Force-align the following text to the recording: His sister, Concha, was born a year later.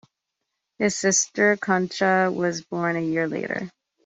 His 0.79 0.95
sister, 0.95 1.57
Concha, 1.57 2.31
was 2.35 2.63
born 2.63 2.95
a 2.95 3.01
year 3.01 3.27
later. 3.27 3.69